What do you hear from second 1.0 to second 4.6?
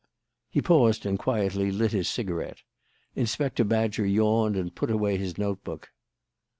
and quietly lit his cigarette. Inspector Badger yawned